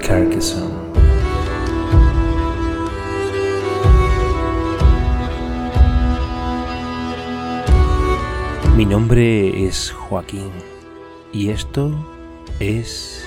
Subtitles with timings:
[0.00, 0.88] Carcassonne.
[8.76, 10.50] Mi nombre es Joaquín
[11.32, 11.92] y esto
[12.60, 13.26] es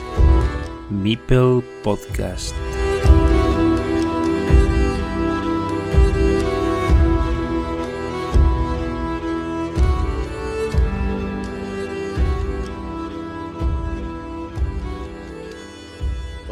[0.89, 2.55] Mipel Podcast.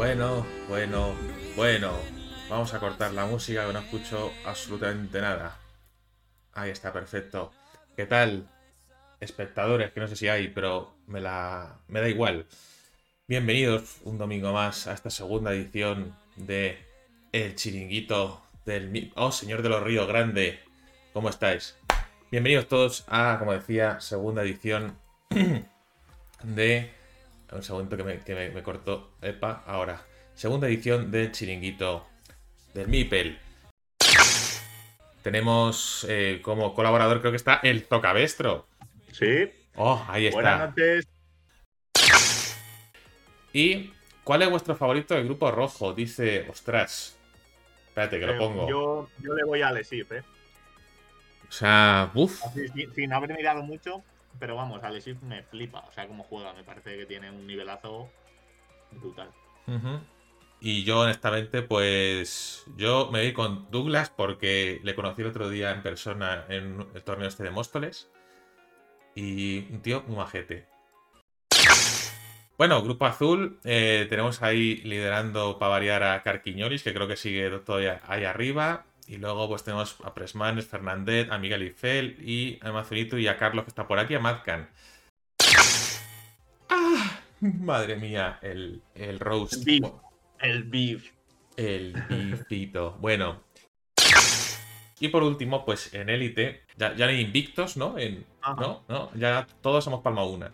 [0.00, 1.14] Bueno, bueno,
[1.56, 1.92] bueno.
[2.48, 5.58] Vamos a cortar la música que no escucho absolutamente nada.
[6.54, 7.52] Ahí está, perfecto.
[7.94, 8.48] ¿Qué tal?
[9.20, 11.80] Espectadores, que no sé si hay, pero me la.
[11.86, 12.46] me da igual.
[13.28, 16.78] Bienvenidos un domingo más a esta segunda edición de
[17.32, 19.12] El Chiringuito del.
[19.16, 20.60] Oh, señor de los ríos grande.
[21.12, 21.76] ¿Cómo estáis?
[22.30, 24.96] Bienvenidos todos a, como decía, segunda edición
[26.42, 26.99] de.
[27.52, 29.12] Un segundo que me, que me, me cortó.
[29.22, 30.00] Epa, ahora.
[30.34, 32.06] Segunda edición del Chiringuito
[32.74, 33.38] del Mipel.
[35.22, 38.66] Tenemos eh, como colaborador, creo que está el Tocabestro.
[39.12, 40.66] Sí, Oh, ahí buenas está.
[40.66, 41.08] noches.
[43.52, 43.92] ¿Y
[44.24, 45.92] cuál es vuestro favorito del grupo rojo?
[45.92, 47.16] Dice, ostras.
[47.88, 48.68] Espérate, que lo Eh, pongo.
[48.68, 50.22] Yo, yo le voy a Alesif, ¿eh?
[51.48, 52.40] O sea, uff.
[52.54, 54.02] Sin, sin haber mirado mucho,
[54.38, 55.80] pero vamos, Alesif me flipa.
[55.88, 58.10] O sea, cómo juega, me parece que tiene un nivelazo
[58.92, 59.30] brutal.
[60.60, 62.64] Y yo, honestamente, pues.
[62.76, 67.02] Yo me voy con Douglas porque le conocí el otro día en persona en el
[67.02, 68.10] torneo este de Móstoles.
[69.14, 70.68] Y un tío muy majete.
[72.58, 77.48] Bueno, Grupo Azul, eh, tenemos ahí liderando para variar a Carquiñolis, que creo que sigue
[77.60, 78.84] todavía ahí arriba.
[79.10, 83.36] Y luego pues tenemos a Presmanes, Fernández, a Miguel Ifel y a Mazunito y a
[83.36, 84.70] Carlos que está por aquí, a Mazcan.
[86.68, 87.20] ¡Ah!
[87.40, 89.64] Madre mía, el, el roast.
[89.64, 89.82] Beef.
[90.38, 91.10] El beef.
[91.56, 92.98] El bifito.
[93.00, 93.42] Bueno.
[95.00, 97.98] Y por último, pues en élite, ya, ya no hay invictos, ¿no?
[97.98, 98.24] En.
[98.60, 98.84] ¿No?
[98.86, 99.10] ¿No?
[99.16, 100.52] Ya todos somos palma una.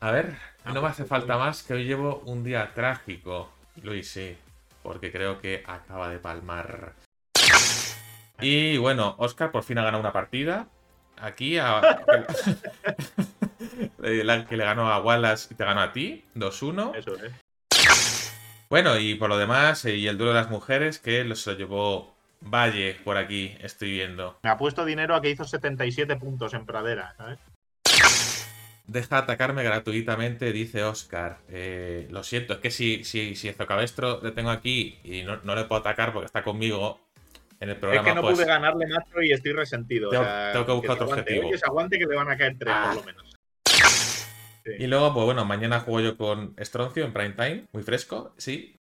[0.00, 3.52] A ver, no me hace falta más que hoy llevo un día trágico.
[3.82, 4.34] Luis, sí.
[4.82, 6.94] Porque creo que acaba de palmar.
[8.40, 10.68] Y bueno, Oscar por fin ha ganado una partida.
[11.18, 11.80] Aquí a.
[13.98, 16.24] la que le ganó a Wallace y te ganó a ti.
[16.34, 16.96] 2-1.
[16.96, 17.30] Eso, ¿eh?
[18.68, 21.52] Bueno, y por lo demás, eh, y el duelo de las mujeres, que lo se
[21.52, 24.38] lo llevó Valle por aquí, estoy viendo.
[24.42, 27.38] Me ha puesto dinero a que hizo 77 puntos en pradera, ¿sabes?
[28.86, 31.38] Deja atacarme gratuitamente, dice Oscar.
[31.48, 35.54] Eh, lo siento, es que si, si, si Zocabestro le tengo aquí y no, no
[35.54, 37.00] le puedo atacar porque está conmigo
[37.60, 40.10] en el programa, es que no pues pude ganarle, macho, y estoy resentido.
[40.10, 41.58] Tengo- o sea, tengo que buscar se otro aguante, objetivo.
[41.58, 42.84] se aguante que le van a caer tres, Ah.
[42.88, 43.36] por lo menos.
[44.78, 48.76] Y luego, pues bueno, mañana juego yo con Stroncio en prime time, muy fresco, sí.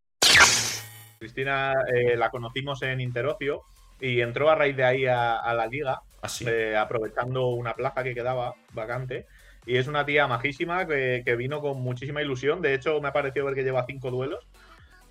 [1.19, 3.63] Cristina eh, la conocimos en Interocio
[3.99, 6.45] y entró a raíz de ahí a, a la liga, Así.
[6.47, 9.25] eh, aprovechando una plaza que quedaba vacante.
[9.67, 12.61] Y es una tía majísima que, que vino con muchísima ilusión.
[12.61, 14.43] De hecho, me ha parecido ver que lleva cinco duelos.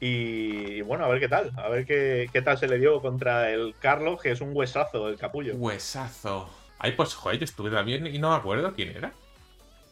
[0.00, 1.52] Y, bueno, a ver qué tal.
[1.56, 5.08] A ver qué, qué tal se le dio contra el Carlos, que es un huesazo,
[5.08, 5.54] el capullo.
[5.56, 6.50] Huesazo.
[6.78, 9.12] Ay, pues joder, yo estuve también y no me acuerdo quién era.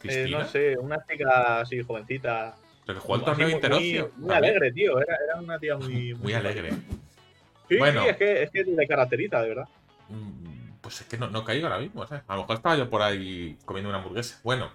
[0.03, 2.55] Eh, no sé, una chica así, jovencita.
[2.85, 4.11] Pero que jugó el torneo muy- interocio.
[4.17, 4.99] Muy, alegre, tío.
[5.01, 6.15] Era, era una tía muy.
[6.23, 6.71] Muy alegre.
[7.69, 8.03] Sí, Bueno.
[8.03, 9.69] sí, es que, es que le caracteriza, de verdad.
[10.11, 10.45] Mm,
[10.85, 12.23] Pues es que no, no caigo ahora mismo, ¿sabes?
[12.29, 14.39] A lo mejor estaba yo por ahí comiendo una hamburguesa.
[14.45, 14.71] Bueno.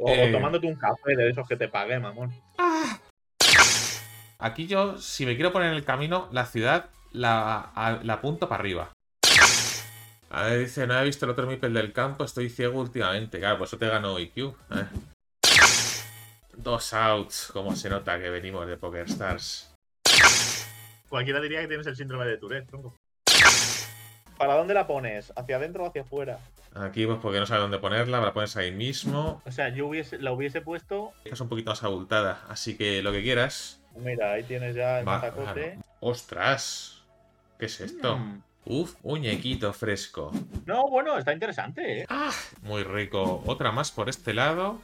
[0.00, 0.32] O, Eh.
[0.32, 2.34] tomándote un café de esos que te pagué, mamón.
[4.38, 8.48] Aquí yo, si me quiero poner en el camino, la ciudad la, a- la apunto
[8.48, 8.92] para arriba.
[10.30, 13.38] A ver, dice, no he visto el otro Mipel del campo, estoy ciego últimamente.
[13.38, 14.38] Claro, pues eso te ganó IQ.
[14.70, 14.86] ¿eh?
[16.56, 19.70] Dos outs, como se nota que venimos de Poker Stars.
[21.08, 22.94] Cualquiera diría que tienes el síndrome de Tourette, tronco.
[24.40, 25.34] ¿Para dónde la pones?
[25.36, 26.38] ¿Hacia adentro o hacia afuera?
[26.74, 29.42] Aquí, pues porque no sabes dónde ponerla, la pones ahí mismo.
[29.44, 31.12] O sea, yo hubiese, la hubiese puesto.
[31.26, 33.82] Es un poquito más abultada, así que lo que quieras.
[33.96, 35.30] Mira, ahí tienes ya el Va.
[36.00, 37.02] ¡Ostras!
[37.58, 38.16] ¿Qué es esto?
[38.16, 38.42] Mm.
[38.64, 40.32] Uf, muñequito fresco.
[40.64, 42.06] No, bueno, está interesante, ¿eh?
[42.08, 42.32] ¡Ah!
[42.62, 43.42] Muy rico.
[43.44, 44.80] Otra más por este lado.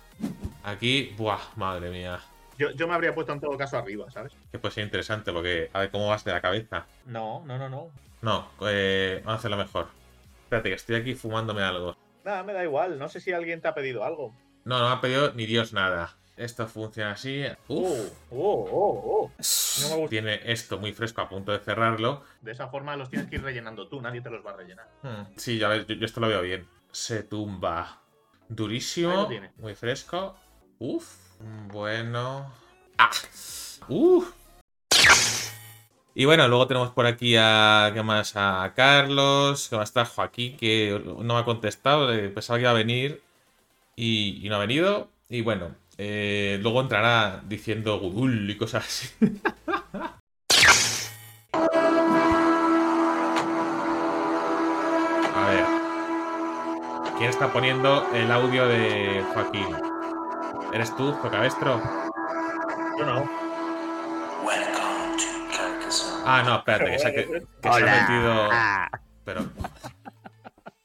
[0.64, 1.41] Aquí, ¡buah!
[1.56, 2.20] Madre mía.
[2.58, 4.32] Yo, yo me habría puesto en todo caso arriba, ¿sabes?
[4.50, 6.87] Que puede ser interesante porque a ver cómo vas de la cabeza.
[7.05, 7.91] No, no, no, no.
[8.23, 9.88] No, eh, vamos a hacerlo mejor.
[10.44, 11.97] Espérate, que estoy aquí fumándome algo.
[12.25, 12.99] Nada, me da igual.
[12.99, 14.35] No sé si alguien te ha pedido algo.
[14.64, 16.17] No, no me ha pedido ni Dios nada.
[16.37, 17.44] Esto funciona así.
[17.69, 18.12] Oh, Uf.
[18.31, 19.31] oh, oh, oh.
[19.82, 20.11] no me gusta.
[20.11, 22.23] Tiene esto muy fresco a punto de cerrarlo.
[22.43, 24.87] De esa forma los tienes que ir rellenando tú, nadie te los va a rellenar.
[25.03, 26.67] Hmm, Sí, ya ves, yo, yo esto lo veo bien.
[26.93, 28.00] Se tumba.
[28.49, 29.29] Durísimo.
[29.56, 30.37] Muy fresco.
[30.78, 31.06] Uf.
[31.73, 32.52] Bueno.
[32.99, 33.11] ¡Ah!
[33.88, 34.32] ¡Uf!
[36.14, 38.32] Y bueno, luego tenemos por aquí a, ¿qué más?
[38.37, 42.75] A Carlos, que a estar Joaquín, que no me ha contestado, pensaba que iba a
[42.75, 43.23] venir
[43.96, 45.08] y, y no ha venido.
[45.28, 49.08] Y bueno, eh, luego entrará diciendo Gudul y cosas así.
[55.34, 55.64] A ver.
[57.19, 59.95] ¿Quién está poniendo el audio de Joaquín?
[60.72, 61.80] ¿Eres tú, Jocabestro?
[62.98, 63.28] Yo no.
[66.28, 67.26] Ah, no, espérate, que se, ha- que-
[67.62, 68.48] que se ha metido.
[69.24, 69.50] Pero,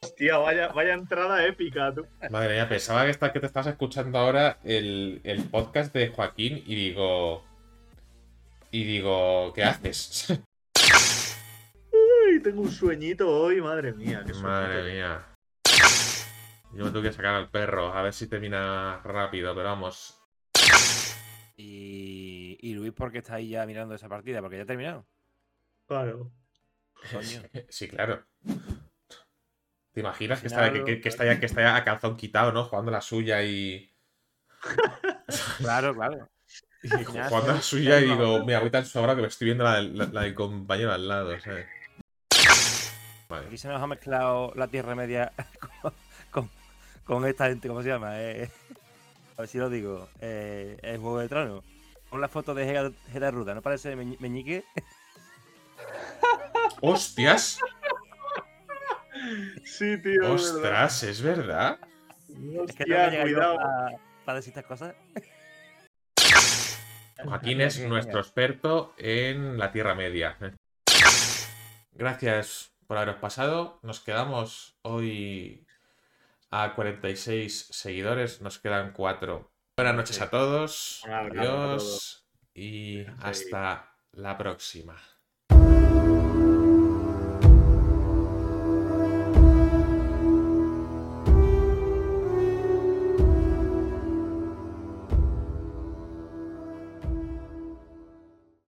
[0.03, 2.05] Hostia, vaya, vaya entrada épica, tú.
[2.29, 6.63] madre mía, pensaba que, está, que te estabas escuchando ahora el, el podcast de Joaquín
[6.65, 7.43] y digo.
[8.73, 10.27] Y digo, ¿qué haces?
[11.91, 14.23] Uy, tengo un sueñito hoy, madre mía.
[14.25, 15.25] Qué Madre mía.
[16.73, 20.17] Yo me tengo que sacar al perro, a ver si termina rápido, pero vamos.
[21.57, 24.41] Y, y Luis, ¿por qué está ahí ya mirando esa partida?
[24.41, 25.05] Porque ya ha terminado.
[25.87, 26.31] Claro.
[27.11, 27.41] Coño.
[27.69, 28.23] Sí, claro.
[29.93, 32.53] ¿Te imaginas que está, que, que- que está ya, que está ya a calzón quitado,
[32.53, 32.63] ¿no?
[32.63, 33.91] Jugando la suya y.
[35.57, 36.29] Claro, claro.
[36.83, 39.75] y jugando la suya y digo, mira, voy tan sobrado que me estoy viendo la,
[39.75, 41.67] del- la- la del compañero al lado, ¿sabes?
[43.29, 43.47] Vale.
[43.47, 45.31] Aquí se nos ha mezclado la Tierra Media
[45.81, 45.93] con,
[46.31, 46.49] con-
[47.05, 48.21] con esta gente, ¿cómo se llama?
[48.21, 48.49] Eh,
[49.37, 50.07] a ver si lo digo.
[50.19, 51.63] Eh, el Juego de Tronos.
[52.09, 54.63] Con la foto de Gera- Gerard Ruda, ¿no parece Meñ- Meñique?
[56.81, 57.59] ¡Hostias!
[59.63, 60.35] Sí, tío.
[60.35, 60.85] es verdad.
[60.85, 61.03] ¡Ostras!
[61.03, 61.79] ¿Es verdad?
[62.27, 63.55] Es que no Hostia, yo cuidado.
[63.57, 64.95] para, para decir estas cosas.
[67.23, 70.37] Joaquín es nuestro experto en la Tierra Media.
[71.93, 73.79] Gracias por haberos pasado.
[73.83, 75.67] Nos quedamos hoy
[76.51, 78.41] a 46 seguidores.
[78.41, 79.51] Nos quedan 4.
[79.77, 81.01] Buenas noches a todos.
[81.05, 82.27] Adiós.
[82.53, 84.97] Y hasta la próxima.